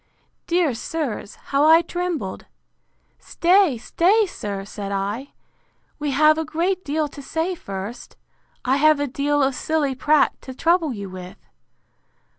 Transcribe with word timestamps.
—Dear 0.47 0.73
sirs, 0.73 1.35
how 1.53 1.63
I 1.63 1.83
trembled! 1.83 2.47
Stay, 3.19 3.77
stay, 3.77 4.25
sir, 4.25 4.65
said 4.65 4.91
I: 4.91 5.33
we 5.99 6.09
have 6.09 6.39
a 6.39 6.43
great 6.43 6.83
deal 6.83 7.07
to 7.09 7.21
say 7.21 7.53
first; 7.53 8.15
I 8.65 8.77
have 8.77 8.99
a 8.99 9.05
deal 9.05 9.43
of 9.43 9.53
silly 9.53 9.93
prate 9.93 10.41
to 10.41 10.55
trouble 10.55 10.91
you 10.91 11.07
with! 11.07 11.37